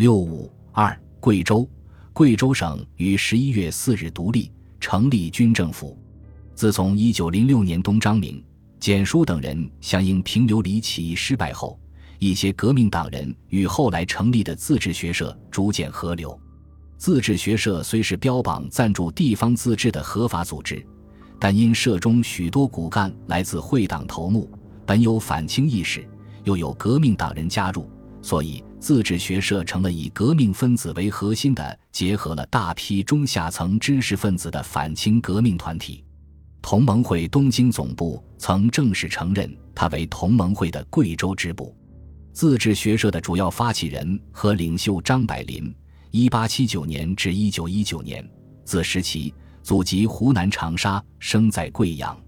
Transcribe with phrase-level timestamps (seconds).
[0.00, 1.68] 六五二，贵州，
[2.14, 5.94] 贵州省于十一月四日独立，成立军政府。
[6.54, 8.42] 自从一九零六年东张明、
[8.78, 11.78] 简书等人响应平流里起义失败后，
[12.18, 16.40] 一些革命党人与后来成立的自治学社逐渐合流。
[16.96, 20.82] 自治学社虽是标榜赞助地方自治的合法组织，
[21.38, 24.50] 但因社中许多骨干来自会党头目，
[24.86, 26.08] 本有反清意识，
[26.44, 27.86] 又有革命党人加入。
[28.22, 36.02] 所以，自治学社成了以革命分子为核心的，结合了大批中下层知识分子的反清革命团体。
[36.62, 41.76] 同盟会东京总部曾正式承认它为同盟会的贵州支部。
[42.32, 45.74] 自治学社的主要发起人和领袖张百林
[46.12, 48.30] （1879 年至1919年），
[48.64, 52.18] 字时奇，祖籍湖南长沙，生在贵阳。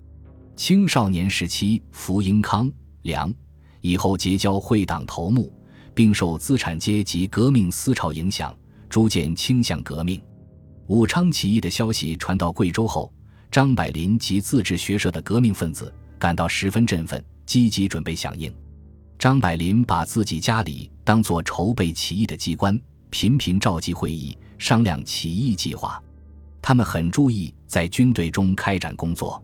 [0.54, 2.70] 青少年时期服英康、
[3.02, 3.32] 梁，
[3.80, 5.50] 以后结交会党头目。
[5.94, 8.56] 并受资产阶级革命思潮影响，
[8.88, 10.20] 逐渐倾向革命。
[10.88, 13.12] 武昌起义的消息传到贵州后，
[13.50, 18.52] 张百林及自治学社的革命分子感到十分振奋，积极准备响应。
[19.18, 22.78] 张百林把自己家里当作筹备起义的机关，
[23.10, 26.02] 频频召集会议商量起义计划。
[26.60, 29.42] 他们很注意在军队中开展工作。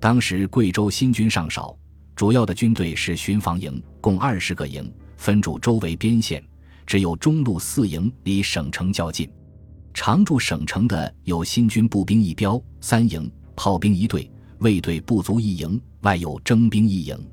[0.00, 1.76] 当时贵州新军尚少，
[2.16, 4.90] 主要的军队是巡防营，共二十个营。
[5.20, 6.42] 分驻周围边线，
[6.86, 9.30] 只有中路四营离省城较近。
[9.92, 17.30] 常驻省城的有新军步兵一标三营、炮兵一队、卫队不足一营，外有征兵一营。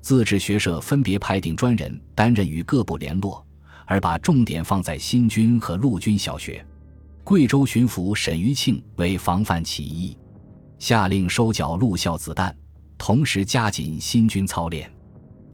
[0.00, 3.46] 自治学社分别派定专人担任与各部联络，
[3.86, 6.66] 而把重点放在新军和陆军小学。
[7.22, 10.18] 贵州巡抚沈余庆为防范起义，
[10.80, 12.52] 下令收缴陆校子弹，
[12.98, 14.90] 同时加紧新军操练。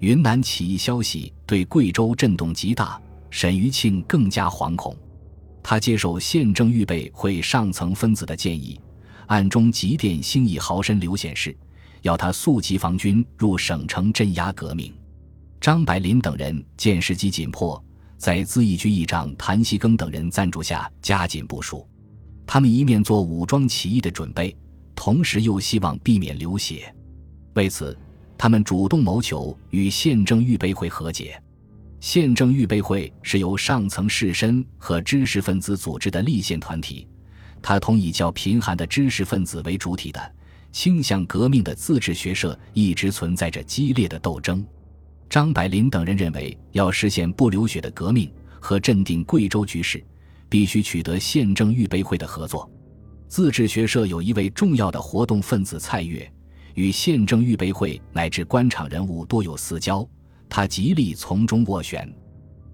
[0.00, 4.94] 云南起义消息对贵州震动极大，沈余庆更加惶恐。
[5.62, 8.78] 他接受宪政预备会上层分子的建议，
[9.27, 11.56] 暗中急电兴义豪绅刘显世，
[12.03, 14.93] 要他速集防军入省城镇压革命。
[15.60, 17.82] 张百林等人见时机紧迫，
[18.19, 21.88] 在自义局议长谭锡庚等人赞助下加紧部署。
[22.47, 24.54] 他们一面做武装起义的准备，
[24.94, 26.94] 同时又希望避免流血，
[27.54, 27.97] 为此。
[28.38, 31.41] 他们主动谋求与宪政预备会和解。
[31.98, 37.08] 宪政预备会是由上层士绅和知识分子组织的立宪团体，
[37.62, 40.34] 它同以较贫寒的知识分子为主体的
[40.70, 44.64] 倾向革命的自治学社一直存在着激烈的斗争。
[45.28, 48.30] 张百林等人认为，要实现不流血的革命
[48.60, 50.04] 和镇定贵州局势，
[50.48, 52.70] 必须取得宪政预备会的合作。
[53.26, 56.30] 自治学社有一位重要的活动分子蔡越。
[56.76, 60.06] 与宪政预备会乃至官场人物多有私交，
[60.47, 62.06] 他极力从中斡旋，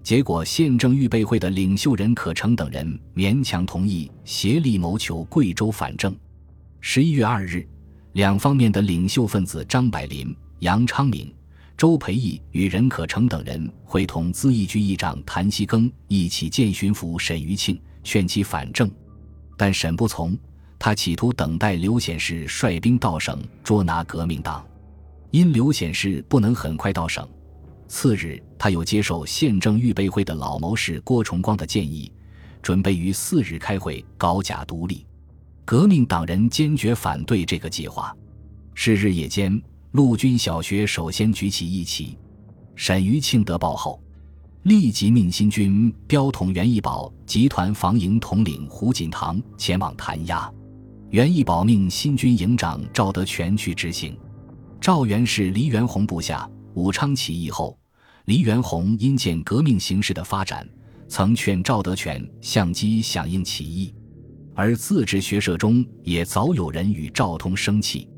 [0.03, 6.13] 结果宪政预备会的领袖任可成等人勉强同意协力谋求贵州反正。
[6.81, 7.65] 十一月二日，
[8.11, 11.33] 两方面的领袖分子张百林、杨昌明、
[11.77, 18.91] 周培义与任可成等人会同资义局议长谭锡庚一起见巡抚沈余庆，劝其反正，
[19.57, 20.37] 但沈不从。
[20.83, 24.67] 他企图等待刘显世率兵到省捉拿革命党，
[25.31, 27.25] 因刘显世不能很快到省，
[27.87, 32.11] 次日他又接受宪政预备会的老谋士郭崇光的建议，
[32.61, 35.05] 准备于四日开会搞假独立。
[35.63, 38.13] 革命党人坚决反对这个计划。
[38.73, 39.57] 是日夜间，
[39.91, 42.17] 陆军小学首先举起义旗。
[42.75, 44.03] 沈余庆得报后，
[44.63, 50.51] 立即命新军标统袁义宝集团防营统领胡锦堂前往弹压。
[51.13, 54.17] 袁义保命新军营长赵德全去执行。
[54.81, 56.49] 赵元是黎元洪部下。
[56.73, 57.77] 武昌起义后，
[58.25, 60.67] 黎元洪因见革命形势的发展，
[61.07, 63.93] 曾劝赵德全相机响应起义。
[64.55, 68.09] 而自治学社中也早有人与赵通生气，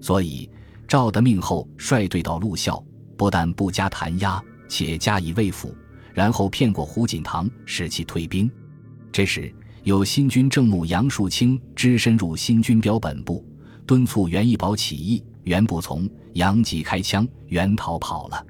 [0.00, 0.48] 所以
[0.86, 2.80] 赵德命后率队到陆校，
[3.16, 5.74] 不但不加弹压，且加以慰抚，
[6.14, 8.48] 然后骗过胡锦堂，使其退兵。
[9.10, 9.52] 这时。
[9.86, 13.46] 有新军正牧杨树清只身入新军标本部，
[13.86, 18.46] 敦促袁义宝起义，袁不从，杨即开枪，袁逃跑了。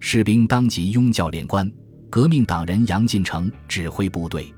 [0.00, 1.70] 士兵当即拥教练官，
[2.10, 4.52] 革命党人杨进成指挥部队。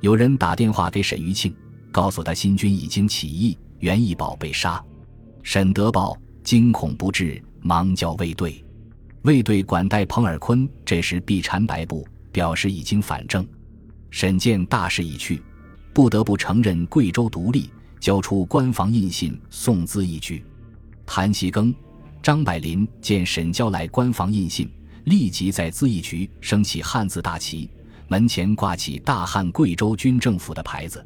[0.00, 1.54] 有人打电话给沈余庆，
[1.92, 4.84] 告诉他新军已经起义，袁义宝被杀。
[5.44, 8.64] 沈德宝惊恐不治，忙叫卫队。
[9.22, 13.46] 卫队管带彭尔坤这时避缠白布，表示已经反正。
[14.10, 15.40] 沈见大势已去。
[15.92, 20.42] 不得不承认贵州独立，交出官方印信送资义局。
[21.04, 21.74] 谭其庚、
[22.22, 24.70] 张百林见沈交来官方印信，
[25.04, 27.68] 立即在资义局升起汉字大旗，
[28.06, 31.04] 门前挂起大汉贵州军政府的牌子。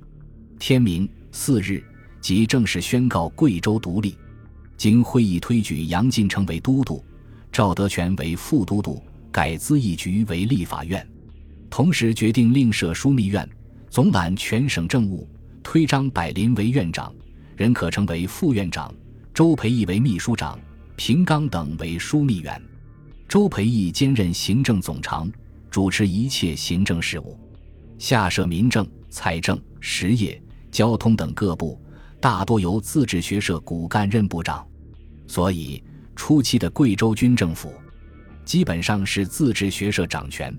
[0.58, 1.82] 天明四日，
[2.20, 4.16] 即正式宣告贵州独立。
[4.76, 7.02] 经会议推举杨进成为都督，
[7.50, 11.06] 赵德全为副都督，改资议局为立法院。
[11.70, 13.48] 同时决定另设枢密院，
[13.94, 15.24] 总揽全省政务，
[15.62, 17.14] 推张百林为院长，
[17.54, 18.92] 任可成为副院长，
[19.32, 20.58] 周培义为秘书长，
[20.96, 22.60] 平冈等为枢密员。
[23.28, 25.30] 周培义兼任行政总长，
[25.70, 27.38] 主持一切行政事务，
[27.96, 30.42] 下设民政、财政、实业、
[30.72, 31.80] 交通等各部，
[32.18, 34.66] 大多由自治学社骨干任部长。
[35.28, 35.80] 所以
[36.16, 37.72] 初期的贵州军政府，
[38.44, 40.52] 基本上是自治学社掌权。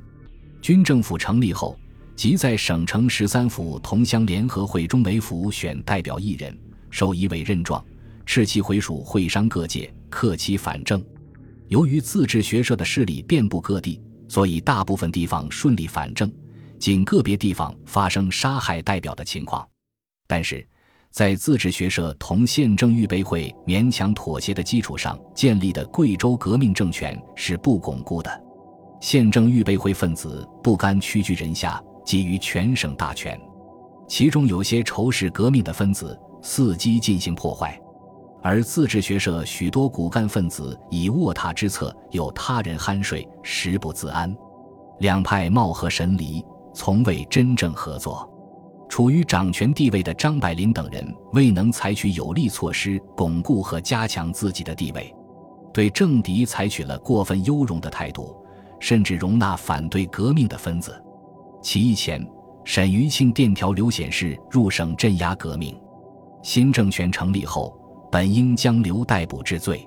[0.61, 1.77] 军政府成立后，
[2.15, 6.57] 即在省城十三府同乡联合会中为府选代表一人，
[6.89, 7.83] 授一委任状，
[8.25, 11.03] 斥其回属会商各界，克其反正。
[11.67, 16.31] 由于自治学社的势力遍布各地，所以大部分地方顺利反正，
[16.79, 19.67] 仅个别地方发生杀害代表的情况。
[20.25, 20.65] 但是，
[21.11, 28.43] 在自治学社同宪政预备会勉强妥协的基础上建立的贵州革命政权是不巩固的。
[29.01, 33.39] 宪政预备会分子不甘屈居人下，给予全省大权，
[34.07, 37.79] 其中有些仇视革命的分子伺机进行破坏，
[38.41, 44.33] 而自治学社许多骨干分子以卧榻之侧有他人酣睡，食不自安，
[44.99, 48.31] 两派貌合神离，从未真正合作。
[48.87, 55.13] 处于掌权地位的张百林等人未能采取有力措施巩固和加强自己的地位，
[55.73, 58.35] 对政敌采取了过分优容的态度。
[58.77, 61.01] 甚至容纳反对革命的分子。
[61.65, 62.23] 起义前，
[62.63, 65.75] 沈余庆电调刘显世入省镇压革命。
[66.43, 67.75] 新政权成立后，
[68.11, 69.83] 本应将刘逮捕治罪，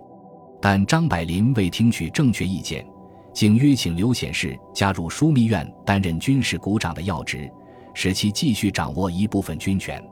[0.60, 2.84] 但张百林未听取正确意见，
[3.32, 7.48] 竟约请刘显世加入枢密院担任军事股长的要职，
[7.94, 10.04] 使其继续掌握一部分军权。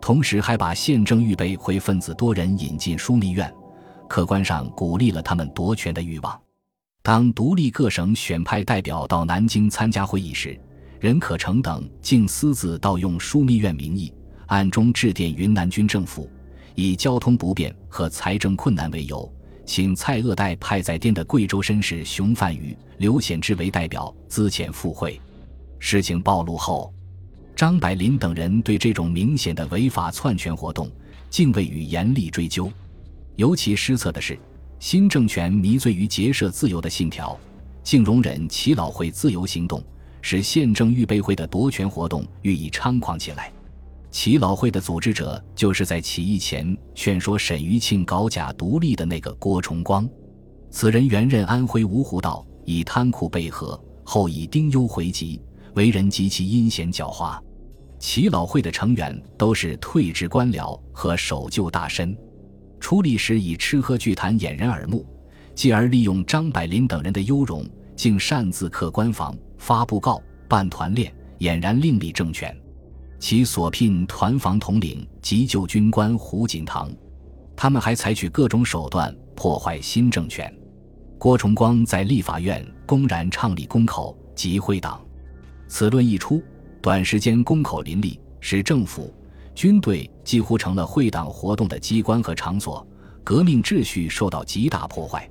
[0.00, 3.52] 同时，还把宪政预备会分子多人引进枢密院，
[4.08, 6.40] 客观上鼓励了他们夺权的欲望。
[7.02, 10.56] 当独立各省选派代表到南京参加会议时，
[11.00, 14.12] 任可成等竟私自盗用枢密院名义，
[14.46, 16.30] 暗中致电云南军政府，
[16.74, 19.32] 以交通不便和财政困难为由，
[19.64, 25.18] 请蔡锷代派在滇的贵州绅士熊范宇、刘显之为代表资遣赴会。
[25.78, 26.92] 事情暴露后，
[27.56, 30.90] 张百林等人对这种明显的违法篡权活动，
[31.30, 32.70] 竟未予严厉追究。
[33.36, 34.38] 尤其失策的是。
[34.78, 37.38] 新政权迷醉于结社自由的信条，
[37.82, 39.84] 竟容忍耆老会自由行动，
[40.22, 43.52] 使宪政预备会的夺权活动予以猖狂起来。
[44.10, 50.08] 耆老会的组织者就是在起义前劝说沈余庆搞假独立的那个郭崇光。
[50.70, 55.40] 此人原任安徽芜湖道，以贪酷被和，后以丁忧回籍，
[55.74, 57.40] 为人极其阴险狡猾。
[58.00, 62.16] 耆老会的成员都是退职官僚和守旧大绅。
[62.80, 65.06] 出力时以吃喝聚谈掩人耳目，
[65.54, 67.64] 继而利用张百林等人的优容，
[67.94, 72.56] 竟擅自刻官房、发布告、办团练，俨然另立政权。
[73.18, 76.90] 其所聘团防统领急救军官胡锦堂，
[77.54, 80.52] 他们还采取各种手段破坏新政权。
[81.18, 85.04] 郭崇光在立法院公然倡立公口集会党，
[85.68, 86.42] 此论一出，
[86.80, 89.14] 短时间公口林立，使政府。
[89.54, 92.86] 军队几乎成了会党活动的机关和场所，
[93.22, 95.28] 革命秩序受到极大破坏。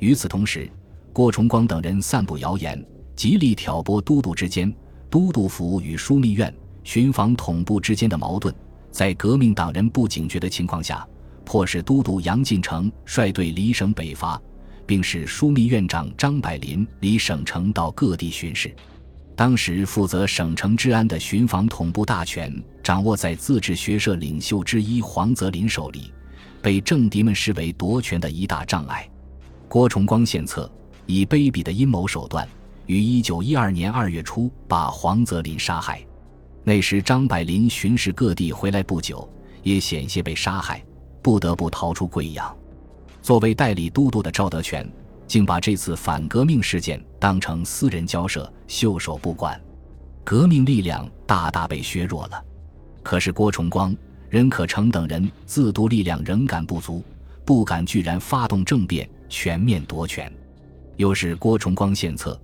[0.00, 0.68] 与此同时，
[1.12, 2.84] 郭崇光等人散布谣言，
[3.20, 4.74] 极力挑拨都督之间、
[5.10, 6.50] 都督府与枢密院、
[6.82, 8.54] 巡防统部之间的矛盾。
[8.90, 11.06] 在革命党人不警觉的情况下，
[11.44, 14.40] 迫使都督杨进成率队离省北伐，
[14.86, 18.74] 并使枢密院长张百林离省城到各地巡视。
[19.36, 22.50] 当时负责省城治安的巡防统部大权
[22.82, 26.10] 掌握在自治学社领袖之一黄泽林手里，
[26.62, 29.06] 被政敌们视为夺权的一大障碍。
[29.68, 30.72] 郭崇光献策，
[31.04, 32.48] 以卑鄙的阴谋手段，
[32.90, 36.04] 于一九一二年二月初把黄泽林杀害。
[36.64, 39.32] 那时张百林巡视各地回来不久，
[39.62, 40.84] 也险些被杀害，
[41.22, 42.52] 不得不逃出贵阳。
[43.22, 44.84] 作为代理都督的赵德全。
[45.28, 49.60] 竟把这次反革命事件当成私人交涉，袖手不管，
[50.24, 52.44] 革命力量大大被削弱了。
[53.04, 53.96] 可是郭崇光、
[54.28, 57.04] 任可成等人自督力量仍感不足，
[57.44, 60.28] 不敢居然发动政变，全面夺权。
[60.96, 62.36] 又是郭崇光献策，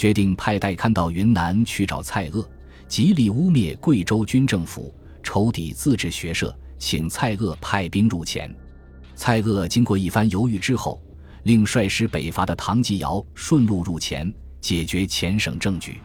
[0.00, 2.42] 决定派代刊到云南去找蔡锷，
[2.88, 8.50] 极力污蔑贵州军政府，仇敌自治学社，请蔡锷派兵入黔。
[9.14, 10.98] 蔡锷经过一番犹豫之后。
[11.42, 15.98] 令率师北伐的唐继尧顺路入黔，解决黔省政局。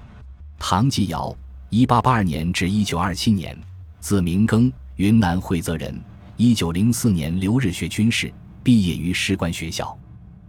[0.60, 1.34] 唐继尧，
[1.70, 3.58] 一八八二年至一九二七年，
[4.02, 5.98] 字明庚，云南会泽人。
[6.36, 8.30] 一九零四年留日学军事，
[8.62, 9.98] 毕业于士官学校。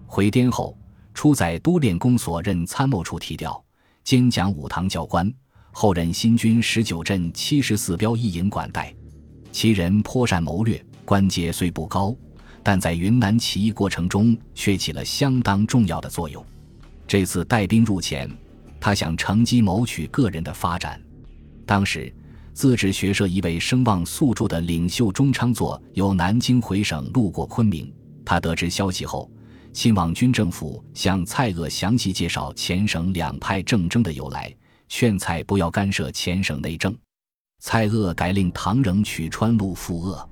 [0.04, 0.76] 回滇后，
[1.16, 3.64] 初在都练公所任参谋处提调，
[4.04, 5.32] 兼讲武堂教官。
[5.73, 8.94] 后任新军十九镇七十四标一营管带。
[9.50, 12.14] 其人颇善谋略，官阶虽不高，
[12.62, 16.44] 但在云南起义过程中却起了相当重要的作用。
[17.08, 18.30] 这次带兵入黔。
[18.78, 21.00] 他想乘机谋取个人的发展。
[21.64, 22.14] 当时，
[22.52, 27.90] 自治学社一位声望素著的领袖钟昌作由南京回省，路过昆明。
[28.23, 29.30] 他得知消息后，
[29.76, 34.50] 亲王军政府向蔡锷详细介绍黔省两派政争的由来，
[34.88, 36.97] 劝蔡不要干涉黔省内政。
[37.61, 40.26] 蔡锷改令唐仍取川路赴鄂，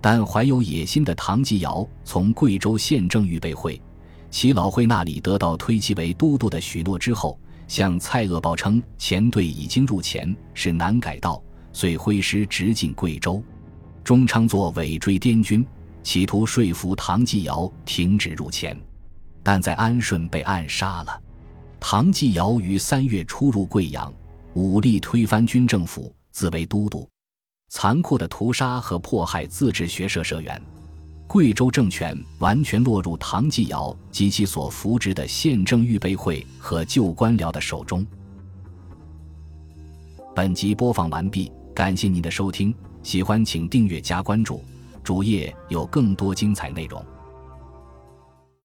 [0.00, 3.80] 但怀有野心的唐继尧从贵州县政预备会、
[4.28, 7.38] 齐老会那里得到推其为都督的许诺之后。
[7.68, 11.40] 向蔡锷报称，前队已经入黔，是南改道，
[11.72, 13.40] 遂挥师直进贵州。
[14.02, 15.64] 中昌作尾追滇军，
[16.02, 18.76] 企图说服唐继尧停止入黔，
[19.42, 21.22] 但在安顺被暗杀了。
[21.78, 24.12] 唐继尧于三月初入贵阳，
[24.54, 27.08] 武力推翻军政府，自为都督，
[27.68, 30.60] 残酷的屠杀和迫害自治学社社员。
[31.26, 38.04] 贵州政权完全落入唐继尧及其所扶植的宪政预备会和旧官僚的手中。
[40.34, 44.64] 本集播放完毕，感谢您的收听，喜欢请订阅加关注，
[45.02, 47.04] 主页有更多精彩内容。